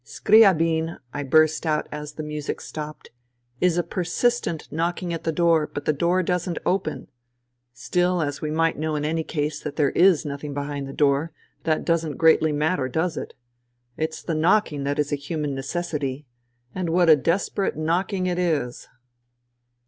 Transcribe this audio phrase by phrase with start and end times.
[0.03, 3.11] "Scriabin,'* I burst out as the music stopped,
[3.59, 7.07] "is a persistent knocking at the door— but the door doesn't open.
[7.71, 11.33] Still, as we might know in any case that there is nothing behind the door,
[11.65, 13.35] that doesn't greatly matter, does it?
[13.95, 16.25] It's the knocking that is a human necessity.
[16.73, 18.87] And what a desperate knocking it is